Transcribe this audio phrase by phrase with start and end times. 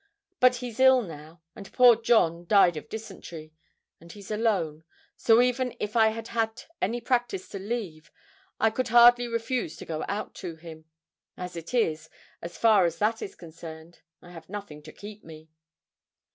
[0.39, 3.53] But he's ill now, and poor John died of dysentery,
[3.99, 4.83] and he's alone,
[5.15, 8.09] so even if I had had any practice to leave
[8.59, 10.85] I could hardly refuse to go out to him.
[11.37, 12.09] As it is,
[12.41, 15.51] as far as that is concerned, I have nothing to keep me.'